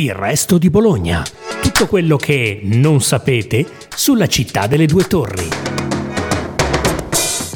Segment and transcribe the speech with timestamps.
[0.00, 1.22] Il resto di Bologna.
[1.60, 5.46] Tutto quello che non sapete sulla città delle due torri.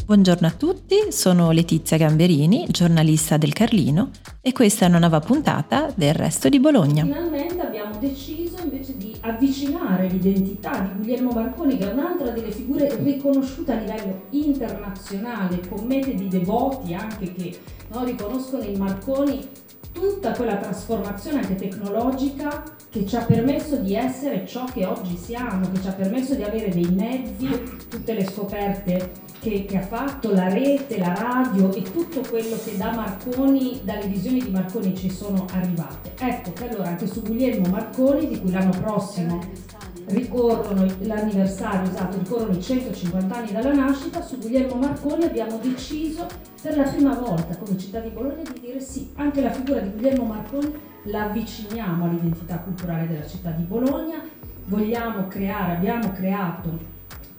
[0.04, 4.10] Buongiorno a tutti, sono Letizia Gamberini, giornalista del Carlino
[4.42, 7.04] e questa è una nuova puntata del resto di Bologna.
[7.04, 12.94] Finalmente abbiamo deciso invece di avvicinare l'identità di Guglielmo Marconi, che è un'altra delle figure
[13.02, 17.58] riconosciute a livello internazionale, con metodi devoti anche che
[17.90, 19.48] no, riconoscono in Marconi
[19.94, 25.70] tutta quella trasformazione anche tecnologica che ci ha permesso di essere ciò che oggi siamo,
[25.70, 27.48] che ci ha permesso di avere dei mezzi,
[27.88, 32.76] tutte le scoperte che, che, ha fatto, la rete, la radio e tutto quello che
[32.76, 36.12] da Marconi, dalle visioni di Marconi ci sono arrivate.
[36.18, 39.40] Ecco che allora anche su Guglielmo Marconi, di cui l'anno prossimo
[40.06, 46.26] ricorrono l'anniversario, esatto, ricorrono i 150 anni dalla nascita, su Guglielmo Marconi abbiamo deciso
[46.60, 49.90] per la prima volta come città di Bologna di dire sì, anche la figura di
[49.90, 50.72] Guglielmo Marconi
[51.04, 54.22] la avviciniamo all'identità culturale della città di Bologna,
[54.66, 56.92] vogliamo creare, abbiamo creato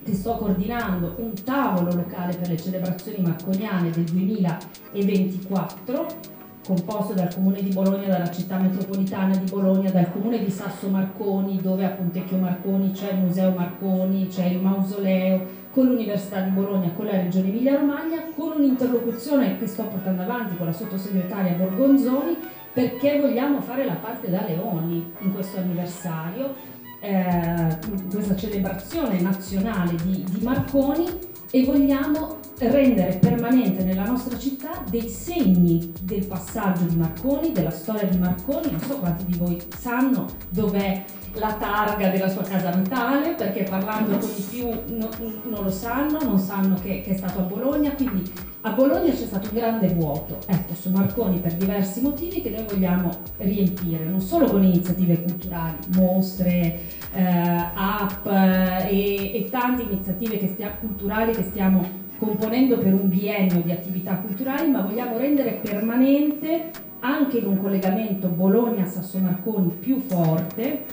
[0.03, 6.34] che sto coordinando un tavolo locale per le celebrazioni marconiane del 2024
[6.66, 11.61] composto dal Comune di Bologna, dalla città metropolitana di Bologna, dal Comune di Sasso Marconi,
[11.61, 16.89] dove a Pontecchio Marconi c'è il Museo Marconi, c'è il mausoleo, con l'Università di Bologna,
[16.95, 22.38] con la Regione Emilia-Romagna, con un'interlocuzione che sto portando avanti con la sottosegretaria Borgonzoni,
[22.73, 26.53] perché vogliamo fare la parte da leoni in questo anniversario,
[27.00, 27.77] eh,
[28.09, 31.05] questa celebrazione nazionale di, di Marconi
[31.52, 38.07] e vogliamo rendere permanente nella nostra città dei segni del passaggio di Marconi, della storia
[38.07, 38.71] di Marconi.
[38.71, 44.17] Non so quanti di voi sanno dov'è la targa della sua casa natale, perché parlando
[44.17, 47.91] con i più no, non lo sanno, non sanno che, che, è stato a Bologna,
[47.91, 52.49] quindi a Bologna c'è stato un grande vuoto, ecco, su Marconi per diversi motivi che
[52.49, 56.79] noi vogliamo riempire, non solo con iniziative culturali, mostre,
[57.13, 63.09] eh, app eh, e, e, tante iniziative che stia, culturali che stiamo componendo per un
[63.09, 70.85] biennio di attività culturali, ma vogliamo rendere permanente anche in un collegamento Bologna-Sasso-Marconi più forte,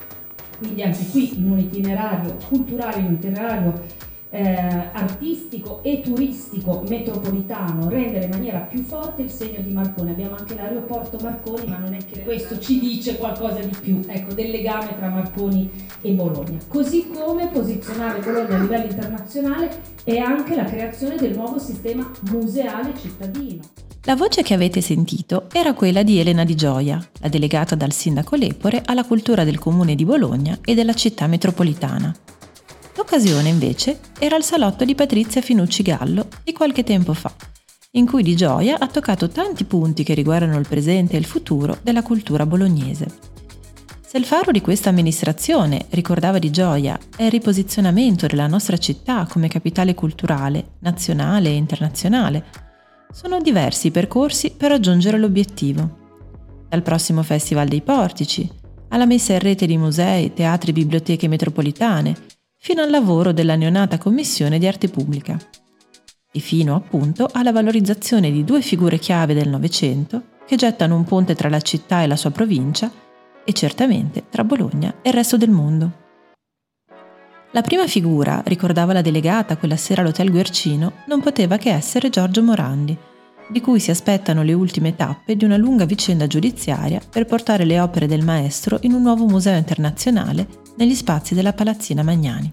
[0.58, 3.80] quindi anche qui in un itinerario culturale, in un itinerario
[4.34, 10.10] eh, artistico e turistico metropolitano rendere in maniera più forte il segno di Marconi.
[10.10, 14.32] Abbiamo anche l'aeroporto Marconi, ma non è che questo ci dice qualcosa di più, ecco,
[14.32, 15.70] del legame tra Marconi
[16.00, 16.58] e Bologna.
[16.66, 22.94] Così come posizionare Bologna a livello internazionale e anche la creazione del nuovo sistema museale
[22.98, 23.60] cittadino.
[24.04, 28.34] La voce che avete sentito era quella di Elena Di Gioia, la delegata dal sindaco
[28.34, 32.12] Lepore alla cultura del comune di Bologna e della città metropolitana.
[33.12, 37.30] L'occasione invece era il salotto di Patrizia Finucci Gallo di qualche tempo fa,
[37.90, 41.76] in cui Di Gioia ha toccato tanti punti che riguardano il presente e il futuro
[41.82, 43.06] della cultura bolognese.
[44.00, 49.26] Se il faro di questa amministrazione, ricordava Di Gioia, è il riposizionamento della nostra città
[49.28, 52.44] come capitale culturale, nazionale e internazionale,
[53.12, 55.98] sono diversi i percorsi per raggiungere l'obiettivo.
[56.66, 58.50] Dal prossimo Festival dei Portici,
[58.88, 62.30] alla messa in rete di musei, teatri e biblioteche metropolitane,
[62.64, 65.36] fino al lavoro della neonata Commissione di Arte Pubblica.
[66.30, 71.34] E fino appunto alla valorizzazione di due figure chiave del Novecento che gettano un ponte
[71.34, 72.88] tra la città e la sua provincia
[73.44, 75.90] e certamente tra Bologna e il resto del mondo.
[77.50, 82.44] La prima figura, ricordava la delegata quella sera all'Hotel Guercino, non poteva che essere Giorgio
[82.44, 82.96] Morandi,
[83.52, 87.78] di cui si aspettano le ultime tappe di una lunga vicenda giudiziaria per portare le
[87.78, 92.50] opere del maestro in un nuovo museo internazionale negli spazi della Palazzina Magnani.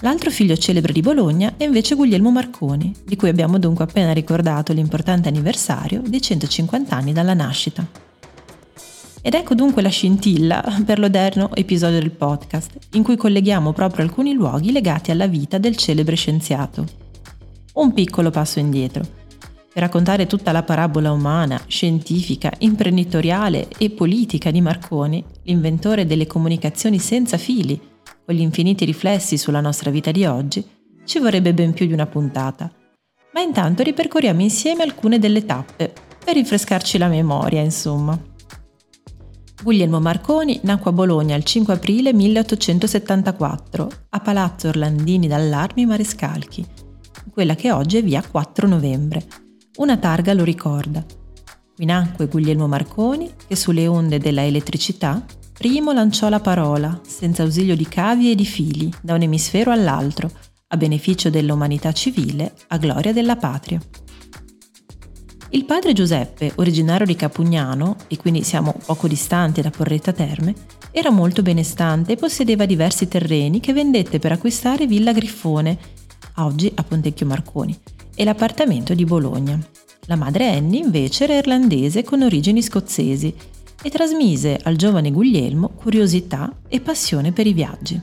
[0.00, 4.72] L'altro figlio celebre di Bologna è invece Guglielmo Marconi, di cui abbiamo dunque appena ricordato
[4.72, 7.86] l'importante anniversario dei 150 anni dalla nascita.
[9.22, 14.34] Ed ecco dunque la scintilla per l'odierno episodio del podcast, in cui colleghiamo proprio alcuni
[14.34, 16.84] luoghi legati alla vita del celebre scienziato.
[17.74, 19.24] Un piccolo passo indietro,
[19.76, 26.98] per raccontare tutta la parabola umana, scientifica, imprenditoriale e politica di Marconi, l'inventore delle comunicazioni
[26.98, 27.78] senza fili,
[28.24, 30.66] con gli infiniti riflessi sulla nostra vita di oggi,
[31.04, 32.72] ci vorrebbe ben più di una puntata.
[33.34, 35.92] Ma intanto ripercorriamo insieme alcune delle tappe,
[36.24, 38.18] per rinfrescarci la memoria, insomma.
[39.62, 46.64] Guglielmo Marconi nacque a Bologna il 5 aprile 1874, a Palazzo Orlandini d'Allarmi Marescalchi,
[47.30, 49.44] quella che oggi è via 4 novembre,
[49.76, 51.04] una targa lo ricorda.
[51.74, 57.76] Qui nacque Guglielmo Marconi che sulle onde della elettricità primo lanciò la parola, senza ausilio
[57.76, 60.30] di cavi e di fili, da un emisfero all'altro,
[60.68, 63.80] a beneficio dell'umanità civile, a gloria della patria.
[65.50, 70.54] Il padre Giuseppe, originario di Capugnano, e quindi siamo poco distanti da Porretta Terme,
[70.90, 75.78] era molto benestante e possedeva diversi terreni che vendette per acquistare Villa Griffone,
[76.36, 77.78] oggi a Pontecchio Marconi,
[78.16, 79.56] e l'appartamento di Bologna.
[80.06, 83.32] La madre Annie invece era irlandese con origini scozzesi
[83.82, 88.00] e trasmise al giovane Guglielmo curiosità e passione per i viaggi.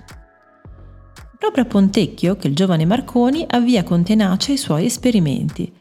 [1.38, 5.71] Proprio a Pontecchio che il giovane Marconi avvia con tenacia i suoi esperimenti.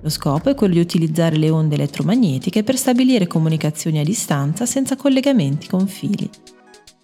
[0.00, 4.96] Lo scopo è quello di utilizzare le onde elettromagnetiche per stabilire comunicazioni a distanza senza
[4.96, 6.28] collegamenti con fili.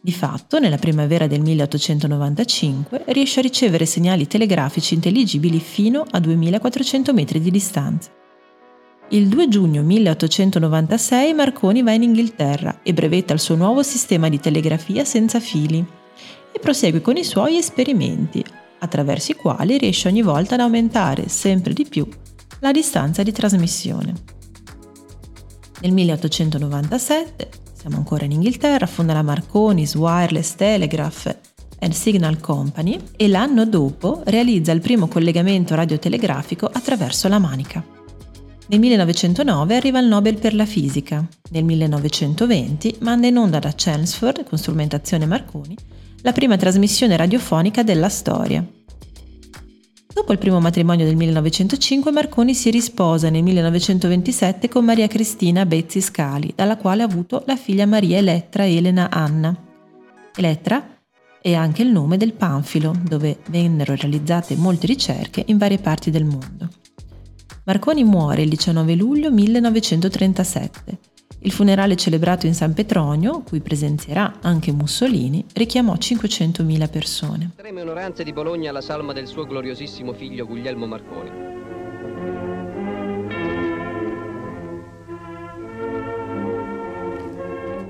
[0.00, 7.12] Di fatto, nella primavera del 1895 riesce a ricevere segnali telegrafici intelligibili fino a 2400
[7.12, 8.10] metri di distanza.
[9.10, 14.38] Il 2 giugno 1896 Marconi va in Inghilterra e brevetta il suo nuovo sistema di
[14.38, 15.84] telegrafia senza fili
[16.52, 18.44] e prosegue con i suoi esperimenti,
[18.78, 22.06] attraverso i quali riesce ogni volta ad aumentare sempre di più
[22.60, 24.12] la distanza di trasmissione.
[25.80, 27.50] Nel 1897,
[27.88, 31.35] siamo ancora in Inghilterra, fonda la Marconi's Wireless Telegraph
[31.81, 37.82] and Signal Company e l'anno dopo realizza il primo collegamento radiotelegrafico attraverso la Manica.
[38.67, 41.26] Nel 1909 arriva il Nobel per la fisica.
[41.50, 45.75] Nel 1920 manda in onda da Chelmsford, con strumentazione Marconi,
[46.20, 48.62] la prima trasmissione radiofonica della storia.
[50.19, 56.00] Dopo il primo matrimonio del 1905 Marconi si risposa nel 1927 con Maria Cristina Bezzi
[56.00, 59.56] Scali, dalla quale ha avuto la figlia Maria Elettra Elena Anna.
[60.35, 60.99] Elettra
[61.41, 66.25] è anche il nome del Panfilo, dove vennero realizzate molte ricerche in varie parti del
[66.25, 66.69] mondo.
[67.62, 70.99] Marconi muore il 19 luglio 1937
[71.40, 77.50] il funerale celebrato in San Petronio, cui presenzierà anche Mussolini, richiamò 500.000 persone.
[77.50, 81.56] Estreme onoranze di Bologna alla salma del suo gloriosissimo figlio Guglielmo Marconi.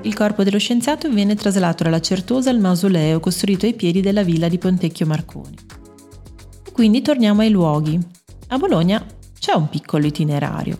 [0.03, 4.49] Il corpo dello scienziato viene traslato dalla Certosa al mausoleo costruito ai piedi della villa
[4.49, 5.57] di Pontecchio Marconi.
[6.73, 7.99] quindi torniamo ai luoghi.
[8.49, 9.05] A Bologna
[9.37, 10.79] c'è un piccolo itinerario.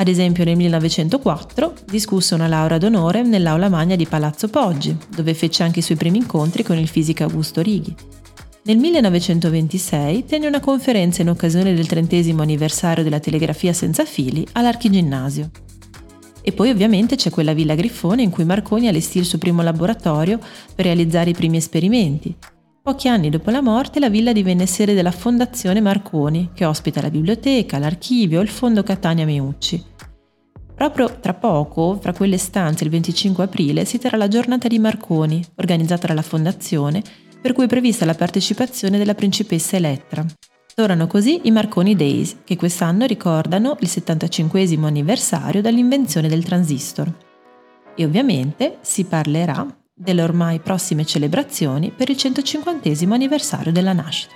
[0.00, 5.62] Ad esempio nel 1904 discusse una laurea d'onore nell'aula magna di Palazzo Poggi, dove fece
[5.62, 7.94] anche i suoi primi incontri con il fisico Augusto Righi.
[8.62, 15.50] Nel 1926 tenne una conferenza in occasione del trentesimo anniversario della telegrafia senza fili all'Archiginnasio.
[16.40, 20.38] E poi ovviamente c'è quella Villa Griffone in cui Marconi allestì il suo primo laboratorio
[20.74, 22.34] per realizzare i primi esperimenti.
[22.90, 27.08] Pochi anni dopo la morte la villa divenne sede della Fondazione Marconi, che ospita la
[27.08, 29.80] biblioteca, l'archivio e il fondo Catania Meucci.
[30.74, 35.40] Proprio tra poco, fra quelle stanze, il 25 aprile, si terrà la giornata di Marconi,
[35.54, 37.00] organizzata dalla Fondazione,
[37.40, 40.26] per cui è prevista la partecipazione della principessa Elettra.
[40.74, 47.08] Tornano così i Marconi Days, che quest'anno ricordano il 75 anniversario dall'invenzione del transistor.
[47.94, 54.32] E ovviamente si parlerà delle ormai prossime celebrazioni per il 150 anniversario della nascita.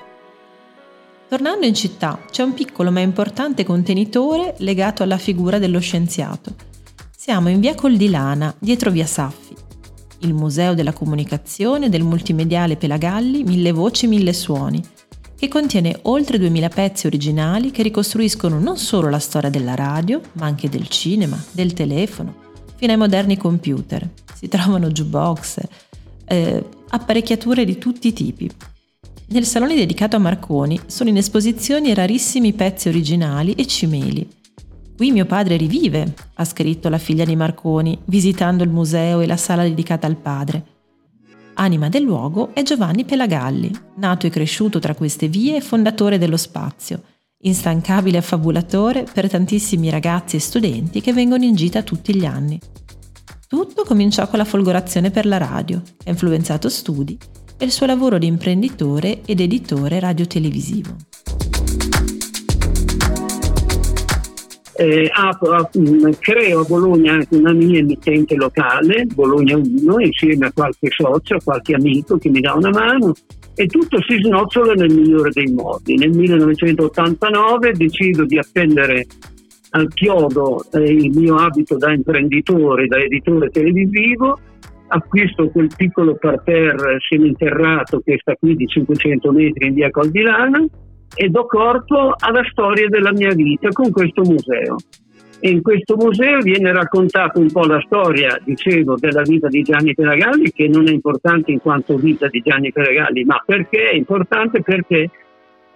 [1.26, 6.54] Tornando in città, c'è un piccolo ma importante contenitore legato alla figura dello scienziato.
[7.16, 9.56] Siamo in via Coldilana, dietro via Saffi.
[10.18, 14.82] Il Museo della Comunicazione del multimediale Pelagalli Mille Voci, Mille Suoni,
[15.34, 20.44] che contiene oltre 2000 pezzi originali che ricostruiscono non solo la storia della radio, ma
[20.44, 22.34] anche del cinema, del telefono,
[22.76, 24.23] fino ai moderni computer.
[24.44, 25.58] Si trovano jukebox,
[26.26, 28.50] eh, apparecchiature di tutti i tipi,
[29.28, 34.28] nel salone dedicato a Marconi sono in esposizione rarissimi pezzi originali e cimeli.
[34.94, 39.38] Qui mio padre rivive, ha scritto la figlia di Marconi, visitando il museo e la
[39.38, 40.64] sala dedicata al padre.
[41.54, 46.36] Anima del luogo è Giovanni Pelagalli, nato e cresciuto tra queste vie e fondatore dello
[46.36, 47.02] spazio,
[47.38, 52.60] instancabile affabulatore per tantissimi ragazzi e studenti che vengono in gita tutti gli anni.
[53.46, 57.18] Tutto cominciò con la folgorazione per la radio, che ha influenzato studi
[57.58, 60.96] e il suo lavoro di imprenditore ed editore radiotelevisivo.
[64.76, 65.08] Eh,
[65.78, 71.36] mm, creo a Bologna anche una mia emittente locale, Bologna 1, insieme a qualche socio,
[71.44, 73.12] qualche amico che mi dà una mano
[73.54, 75.94] e tutto si snocciola nel migliore dei modi.
[75.94, 79.06] Nel 1989 decido di appendere
[79.74, 84.38] al chiodo eh, il mio abito da imprenditore, da editore televisivo
[84.86, 90.64] acquisto quel piccolo parterre seminterrato che sta qui di 500 metri in via Coldilana
[91.16, 94.76] e do corpo alla storia della mia vita con questo museo.
[95.40, 99.92] E in questo museo viene raccontata un po' la storia, dicevo, della vita di Gianni
[99.92, 104.62] Peragalli, che non è importante in quanto vita di Gianni Peragalli, ma perché è importante?
[104.62, 105.10] Perché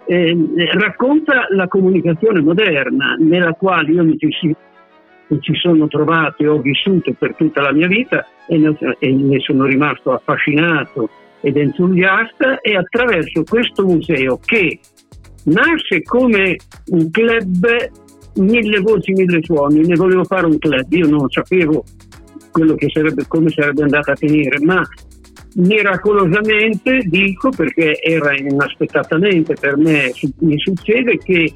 [0.05, 0.35] eh,
[0.73, 4.55] racconta la comunicazione moderna, nella quale io mi ci
[5.41, 10.11] ci sono trovato e ho vissuto per tutta la mia vita e ne sono rimasto
[10.11, 11.07] affascinato
[11.41, 14.79] ed entusiasta e attraverso questo museo che
[15.45, 17.67] nasce come un club
[18.35, 21.83] mille voci, mille suoni, ne volevo fare un club, io non sapevo
[22.87, 24.81] sarebbe, come sarebbe andata a finire, ma
[25.55, 31.53] miracolosamente dico perché era inaspettatamente per me mi succede che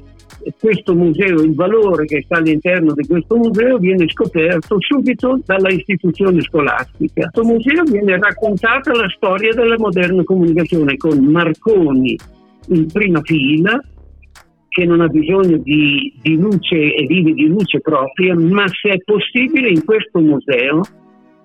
[0.58, 6.40] questo museo, il valore che sta all'interno di questo museo viene scoperto subito dalla istituzione
[6.42, 7.30] scolastica.
[7.30, 12.16] Questo museo viene raccontata la storia della moderna comunicazione con Marconi
[12.68, 13.80] in prima fila,
[14.68, 18.98] che non ha bisogno di, di luce e vive di luce propria, ma se è
[19.04, 20.80] possibile in questo museo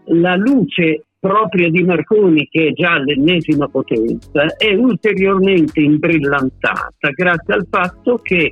[0.06, 7.68] la luce propria di Marconi, che è già l'ennesima potenza, è ulteriormente imbrillantata grazie al
[7.70, 8.52] fatto che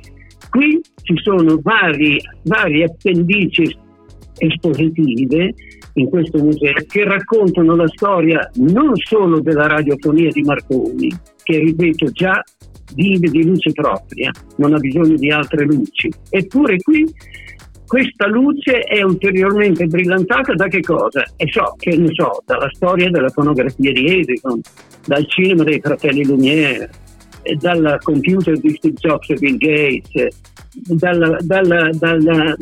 [0.50, 2.20] Qui ci sono vari,
[2.82, 3.76] appendici
[4.38, 5.54] espositive
[5.94, 11.08] in questo museo che raccontano la storia non solo della radiofonia di Marconi,
[11.42, 12.42] che ripeto già
[12.94, 16.08] vive di luce propria, non ha bisogno di altre luci.
[16.30, 17.04] Eppure qui
[17.88, 21.24] questa luce è ulteriormente brillantata da che cosa?
[21.36, 24.60] E so, che ne so, dalla storia della fonografia di Edison,
[25.06, 26.90] dal cinema dei fratelli Lumière,
[27.58, 30.36] dal computer di Steve Jobs e Bill Gates,
[30.86, 32.54] dalla, dalla, dalla,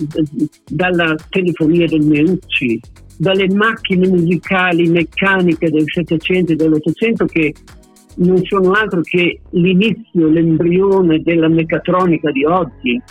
[0.71, 2.81] dalla telefonia del Meucci,
[3.17, 7.53] dalle macchine musicali meccaniche del Settecento e dell'Ottocento che
[8.19, 13.03] non sono altro che l'inizio, l'embrione della meccatronica di oggi,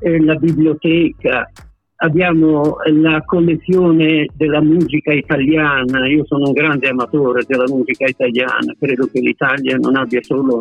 [0.00, 1.50] eh, la biblioteca,
[1.96, 9.08] abbiamo la collezione della musica italiana, io sono un grande amatore della musica italiana, credo
[9.12, 10.60] che l'Italia non abbia solo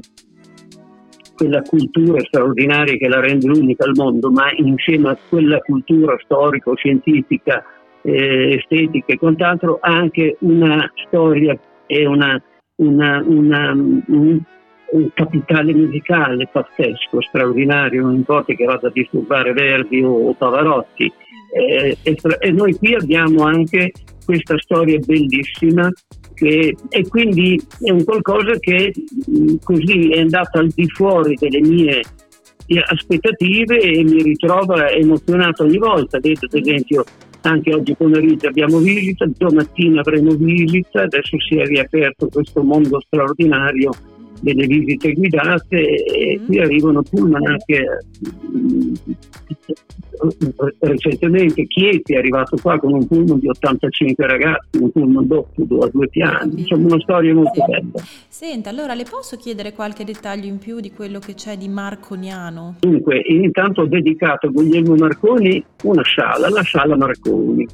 [1.36, 7.64] quella cultura straordinaria che la rende unica al mondo, ma insieme a quella cultura storico-scientifica,
[8.02, 12.42] eh, estetica e quant'altro, anche una storia e una,
[12.78, 14.42] una, una, un,
[14.92, 21.12] un, capitale musicale pazzesco, straordinario, non importa che vada a disturbare Verdi o, o Pavarotti.
[21.54, 23.92] Eh, e, e noi qui abbiamo anche
[24.26, 25.90] questa storia bellissima
[26.34, 28.94] che, e quindi è un qualcosa che
[29.26, 32.02] mh, così è andato al di fuori delle mie
[32.86, 36.20] aspettative e mi ritrova emozionato ogni volta.
[36.20, 37.04] Vedo ad esempio
[37.42, 43.92] anche oggi pomeriggio abbiamo visita, domattina avremo visita, adesso si è riaperto questo mondo straordinario
[44.42, 47.86] delle visite guidate e qui arrivano pullman anche
[50.80, 55.90] recentemente Chieti è arrivato qua con un pullman di 85 ragazzi, un pullman doppio a
[55.92, 57.72] due piani, insomma una storia molto sì.
[57.72, 58.04] bella.
[58.28, 62.78] Senta, allora le posso chiedere qualche dettaglio in più di quello che c'è di Marconiano?
[62.80, 67.66] Dunque, intanto ho dedicato a Guglielmo Marconi una sala, la sala Marconi.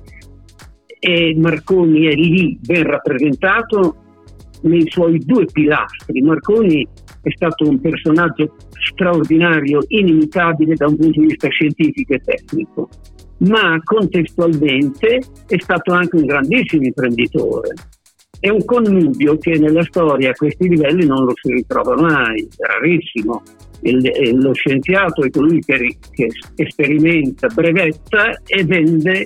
[1.00, 4.03] E Marconi è lì ben rappresentato
[4.64, 6.22] nei suoi due pilastri.
[6.22, 6.88] Marconi
[7.22, 8.56] è stato un personaggio
[8.92, 12.90] straordinario, inimitabile da un punto di vista scientifico e tecnico,
[13.40, 17.74] ma contestualmente è stato anche un grandissimo imprenditore.
[18.40, 22.66] È un connubio che nella storia a questi livelli non lo si ritrova mai, è
[22.66, 23.42] rarissimo.
[23.86, 26.30] Il, lo scienziato è colui che, che
[26.70, 29.26] sperimenta, brevetta e vende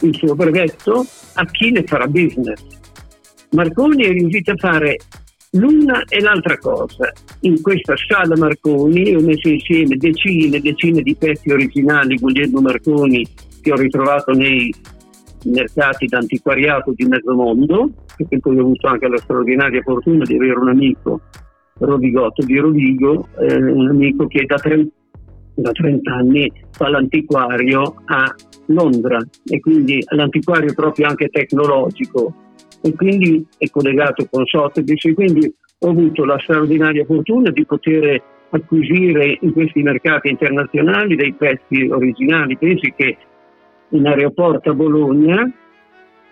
[0.00, 2.77] il suo brevetto a chi ne farà business.
[3.50, 4.96] Marconi è riuscito a fare
[5.52, 7.10] l'una e l'altra cosa.
[7.40, 13.26] In questa sala Marconi ho messo insieme decine e decine di pezzi originali Guglielmo Marconi
[13.62, 14.72] che ho ritrovato nei
[15.44, 20.58] mercati d'antiquariato di mezzo mondo, perché poi ho avuto anche la straordinaria fortuna di avere
[20.58, 21.20] un amico,
[21.78, 24.92] Rovigotto di Rovigo, eh, un amico che da 30,
[25.54, 28.34] da 30 anni fa l'antiquario a
[28.66, 32.34] Londra e quindi l'antiquario proprio anche tecnologico
[32.80, 38.22] e quindi è collegato con Sotheby's e quindi ho avuto la straordinaria fortuna di poter
[38.50, 42.56] acquisire in questi mercati internazionali dei pezzi originali.
[42.56, 43.16] Pensi che
[43.90, 45.50] in aeroporto a Bologna,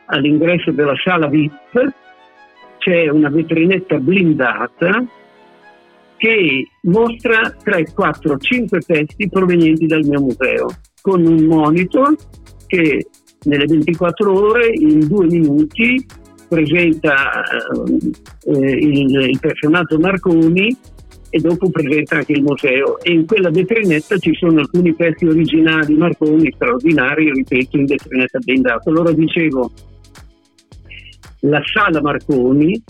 [0.06, 1.92] all'ingresso della sala VIP,
[2.78, 5.04] c'è una vetrinetta blindata
[6.16, 10.66] che mostra 3, 4, 5 pezzi provenienti dal mio museo,
[11.02, 12.14] con un monitor
[12.66, 13.06] che
[13.44, 16.04] nelle 24 ore, in due minuti,
[16.48, 17.42] presenta
[18.44, 20.76] eh, il, il, personaggio Marconi
[21.30, 25.94] e dopo presenta anche il museo e in quella vetrinetta ci sono alcuni pezzi originali
[25.94, 28.90] Marconi straordinari, ripeto, in vetrinetta blindata.
[28.90, 29.70] Allora dicevo,
[31.40, 32.82] la sala Marconi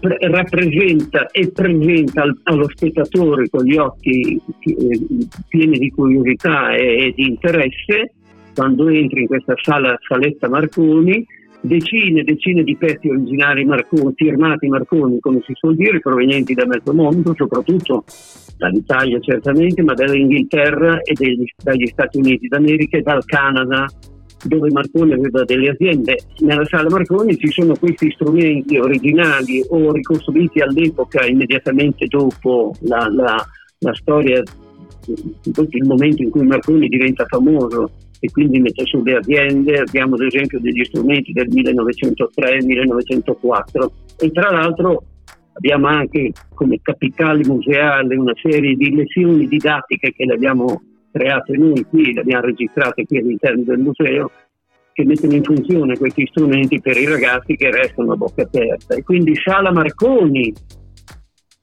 [0.00, 5.00] pre- rappresenta e presenta al- allo spettatore con gli occhi eh,
[5.48, 8.12] pieni di curiosità e, e di interesse
[8.58, 11.24] quando entri in questa sala, saletta Marconi,
[11.60, 16.66] decine e decine di pezzi originali Marconi, firmati Marconi, come si suol dire, provenienti da
[16.66, 18.04] mezzo mondo, soprattutto
[18.56, 23.86] dall'Italia certamente, ma dall'Inghilterra e degli, dagli Stati Uniti d'America e dal Canada,
[24.44, 26.16] dove Marconi aveva delle aziende.
[26.40, 33.44] Nella sala Marconi ci sono questi strumenti originali o ricostruiti all'epoca immediatamente dopo la, la,
[33.78, 34.42] la storia,
[35.06, 40.22] il momento in cui Marconi diventa famoso e quindi mette su le aziende, abbiamo ad
[40.22, 45.02] esempio degli strumenti del 1903-1904 e tra l'altro
[45.52, 51.84] abbiamo anche come capitale museale una serie di lezioni didattiche che le abbiamo create noi
[51.84, 54.30] qui, le abbiamo registrate qui all'interno del museo,
[54.92, 58.94] che mettono in funzione questi strumenti per i ragazzi che restano a bocca aperta.
[58.94, 60.52] E quindi Sala Marconi,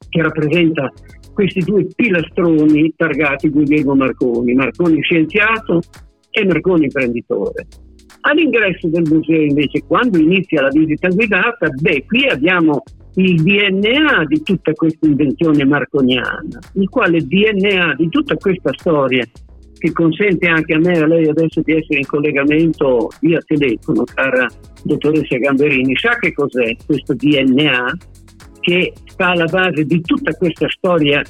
[0.09, 0.91] che rappresenta
[1.33, 5.81] questi due pilastroni targati Guglielmo Marconi, Marconi scienziato
[6.36, 7.68] e Marconi imprenditore.
[8.22, 12.84] All'ingresso del museo invece, quando inizia la visita guidata, beh, qui abbiamo
[13.15, 19.24] il DNA di tutta questa invenzione marconiana, il quale DNA di tutta questa storia
[19.77, 24.04] che consente anche a me e a lei adesso di essere in collegamento via telefono,
[24.04, 24.48] cara
[24.84, 27.98] dottoressa Gamberini, sa che cos'è questo DNA
[28.60, 31.22] che sta alla base di tutta questa storia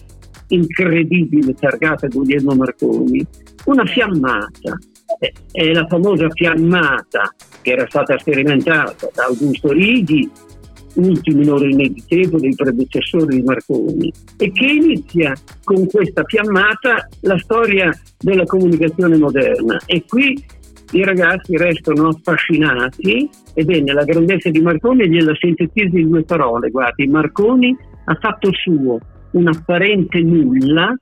[0.48, 3.26] incredibile targata Guglielmo Marconi?
[3.66, 4.78] Una fiammata,
[5.52, 10.30] è la famosa fiammata che era stata sperimentata da Augusto Righi
[10.96, 17.92] ultimi loro ineditevoli dei predecessori di Marconi e che inizia con questa fiammata la storia
[18.20, 19.80] della comunicazione moderna.
[19.86, 20.44] E qui
[20.92, 27.08] i ragazzi restano affascinati ebbene la grandezza di Marconi gliela sintetizza in due parole guardi
[27.08, 29.00] Marconi ha fatto suo
[29.32, 30.96] un apparente nulla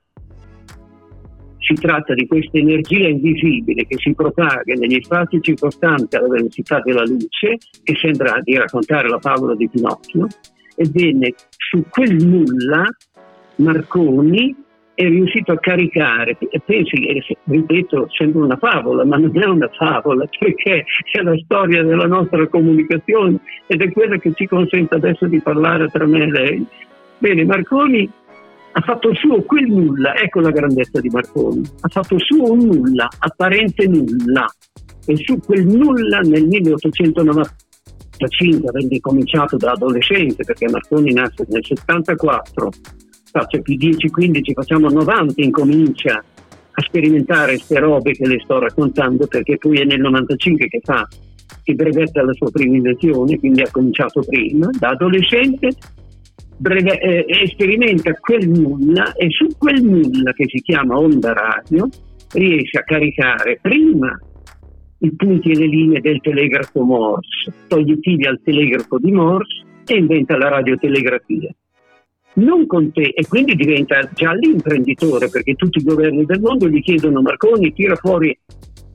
[1.64, 7.04] si tratta di questa energia invisibile che si propaga negli spazi circostanti alla velocità della
[7.04, 10.26] luce, che sembra di raccontare la favola di Pinocchio.
[10.76, 12.84] Ebbene, su quel nulla
[13.56, 14.54] Marconi
[14.94, 20.84] è riuscito a caricare, pensi, ripeto, sembra una favola, ma non è una favola, perché
[21.10, 25.88] è la storia della nostra comunicazione ed è quella che ci consente adesso di parlare
[25.88, 26.66] tra me e lei.
[27.18, 28.08] Bene, Marconi
[28.76, 33.08] ha fatto suo quel nulla, ecco la grandezza di Marconi, ha fatto suo un nulla,
[33.18, 34.44] apparente nulla,
[35.06, 42.70] e su quel nulla nel 1895, avendo cominciato da adolescente, perché Marconi nasce nel 74,
[43.30, 46.24] faccia più 10-15, facciamo 90, incomincia
[46.76, 51.06] a sperimentare queste robe che le sto raccontando, perché poi è nel 95 che fa,
[51.62, 55.68] che brevetta la sua prima invenzione, quindi ha cominciato prima, da adolescente
[56.64, 61.86] breve, eh, esperimenta quel nulla e su quel nulla che si chiama onda radio
[62.32, 64.18] riesce a caricare prima
[64.98, 70.38] i punti e le linee del telegrafo Morse, toglietivi al telegrafo di Morse e inventa
[70.38, 71.54] la radiotelegrafia.
[72.36, 76.80] Non con te, e quindi diventa già l'imprenditore perché tutti i governi del mondo gli
[76.80, 78.36] chiedono Marconi tira fuori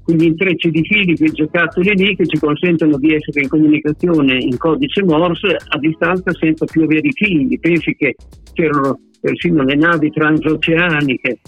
[0.10, 4.58] quegli intrecci di fili, quei giocattoli lì che ci consentono di essere in comunicazione in
[4.58, 7.60] codice Morse a distanza senza più avere i figli.
[7.60, 8.16] Pensi che
[8.54, 11.40] c'erano persino le navi transoceaniche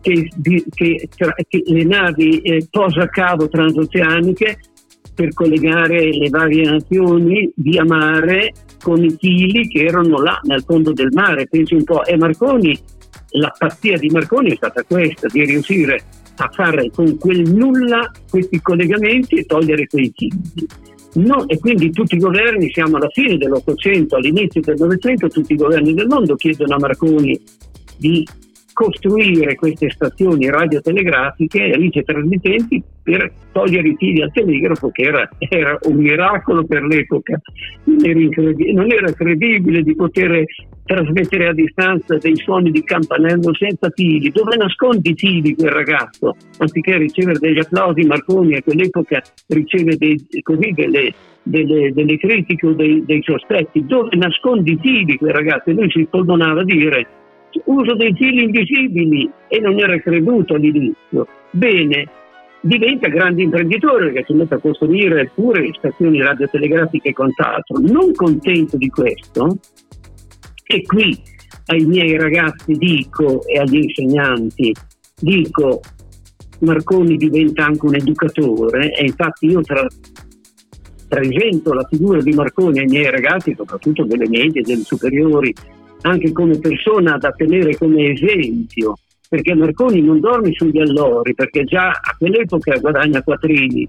[0.00, 0.30] che,
[0.72, 1.08] che,
[1.46, 4.56] che le navi eh, posacavo transoceaniche
[5.14, 8.52] per collegare le varie nazioni via mare
[8.82, 11.46] con i chili che erano là nel fondo del mare.
[11.48, 12.74] Pensi un po', e Marconi,
[13.32, 16.19] la pazzia di Marconi è stata questa, di riuscire a
[16.50, 20.66] fare con quel nulla questi collegamenti e togliere quei figli.
[21.12, 25.56] No, e quindi tutti i governi, siamo alla fine dell'Ottocento, all'inizio del Novecento, tutti i
[25.56, 27.40] governi del mondo chiedono a Marconi
[27.96, 28.26] di
[28.80, 35.78] costruire queste stazioni radiotelegrafiche alice trasmittenti per togliere i fili al telegrafo che era, era
[35.82, 37.38] un miracolo per l'epoca.
[37.84, 38.18] Non era,
[38.72, 40.44] non era, credibile di poter
[40.86, 44.30] trasmettere a distanza dei suoni di campanello senza fili.
[44.30, 46.34] Dove nascondi i fili quel ragazzo?
[46.56, 51.12] Anziché ricevere degli applausi Marconi a quell'epoca riceve dei, così delle,
[51.42, 53.84] delle, delle, critiche o dei, dei, sospetti.
[53.84, 55.68] Dove nascondi i fili quel ragazzo?
[55.68, 57.06] E lui si perdonava a dire
[57.64, 61.26] uso dei fili invisibili e non era creduto all'inizio.
[61.50, 62.08] Bene,
[62.60, 67.78] diventa grande imprenditore che si mette a costruire pure stazioni radiotelegrafiche e quant'altro.
[67.78, 69.58] Non contento di questo,
[70.66, 71.18] e qui
[71.66, 74.72] ai miei ragazzi dico e agli insegnanti
[75.20, 75.80] dico
[76.60, 79.86] Marconi diventa anche un educatore e infatti io tra,
[81.08, 85.52] presento la figura di Marconi ai miei ragazzi, soprattutto delle medie, delle superiori,
[86.02, 88.94] anche come persona da tenere come esempio
[89.30, 93.88] perché Marconi non dorme sugli allori, perché già a quell'epoca guadagna quattrini,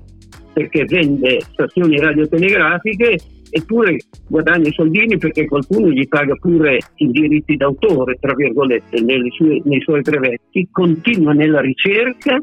[0.54, 3.18] perché vende stazioni radiotelegrafiche
[3.50, 3.98] eppure
[4.28, 9.82] guadagna i soldini perché qualcuno gli paga pure i diritti d'autore, tra virgolette, sue, nei
[9.82, 12.38] suoi brevetti, continua nella ricerca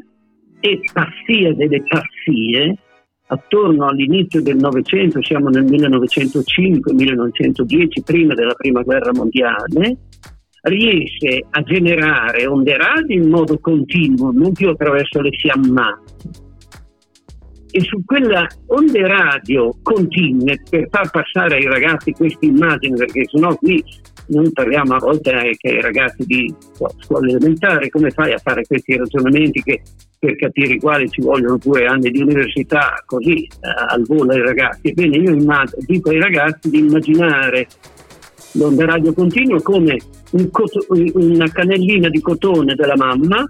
[0.59, 2.77] e pazzia delle pazzie,
[3.31, 9.97] attorno all'inizio del Novecento, siamo nel 1905-1910, prima della Prima Guerra Mondiale,
[10.61, 16.47] riesce a generare onde radio in modo continuo, non più attraverso le fiammate.
[17.71, 23.53] E su quella onde radio continue per far passare ai ragazzi queste immagini, perché sennò
[23.55, 23.83] qui
[24.29, 26.53] noi parliamo a volte anche ai ragazzi di
[26.99, 29.81] scuola elementare, come fai a fare questi ragionamenti che,
[30.17, 33.47] per capire i quali ci vogliono pure anni di università, così eh,
[33.87, 34.89] al volo ai ragazzi.
[34.89, 37.67] Ebbene, io immag- dico ai ragazzi di immaginare
[38.53, 39.97] l'onda radio continua come
[40.31, 43.45] un cot- una cannellina di cotone della mamma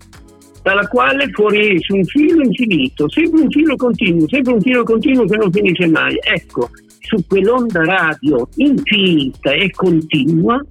[0.62, 5.38] dalla quale fuoriesce un filo infinito, sempre un filo continuo, sempre un filo continuo che
[5.38, 6.18] non finisce mai.
[6.22, 10.64] Ecco, su quell'onda radio infinita e continua,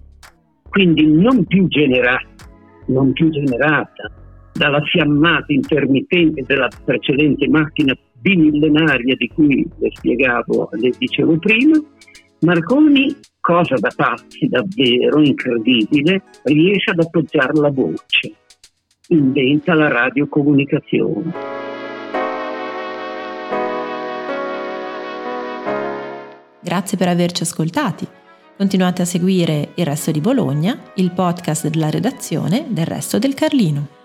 [0.69, 2.27] quindi non più generata,
[2.87, 4.11] non più generata
[4.53, 11.79] dalla fiammata intermittente della precedente macchina bimillenaria di cui le spiegavo, le dicevo prima,
[12.41, 18.35] Marconi, cosa da pazzi davvero incredibile, riesce ad appoggiare la voce
[19.09, 21.68] inventa la radiocomunicazione.
[26.69, 28.07] Grazie per averci ascoltati.
[28.55, 33.98] Continuate a seguire Il Resto di Bologna, il podcast della redazione del Resto del Carlino.